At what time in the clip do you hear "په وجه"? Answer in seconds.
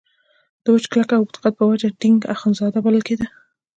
1.59-1.87